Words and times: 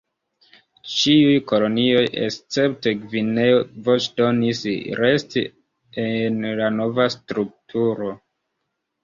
Ĉiuj 0.91 1.33
kolonioj 1.51 2.01
escepte 2.27 2.93
Gvineo 3.01 3.59
voĉdonis 3.91 4.63
resti 5.01 5.45
en 6.07 6.41
la 6.63 6.73
nova 6.81 7.09
strukturo. 7.19 8.11